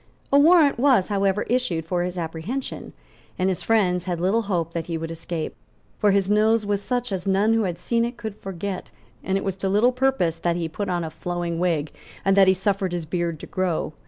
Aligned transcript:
A 0.33 0.39
warrant 0.39 0.79
was 0.79 1.09
however 1.09 1.43
issued 1.43 1.85
for 1.85 2.01
his 2.01 2.17
apprehension; 2.17 2.93
and 3.37 3.49
his 3.49 3.61
friends 3.61 4.05
had 4.05 4.19
little 4.19 4.41
hope 4.41 4.73
that 4.73 4.87
he 4.87 4.97
would 4.97 5.11
escape; 5.11 5.55
for 5.99 6.09
his 6.09 6.27
nose 6.27 6.65
was 6.65 6.81
such 6.81 7.11
as 7.11 7.27
none 7.27 7.53
who 7.53 7.65
had 7.65 7.77
seen 7.77 8.03
it 8.03 8.17
could 8.17 8.35
forget; 8.35 8.89
and 9.23 9.37
it 9.37 9.43
was 9.43 9.55
to 9.57 9.69
little 9.69 9.91
purpose 9.91 10.39
that 10.39 10.55
he 10.55 10.67
put 10.67 10.89
on 10.89 11.03
a 11.03 11.11
flowing 11.11 11.59
wig 11.59 11.91
and 12.25 12.35
that 12.35 12.47
he 12.47 12.53
suffered 12.55 12.93
his 12.93 13.05
beard 13.05 13.39
to 13.41 13.45
grow. 13.45 13.93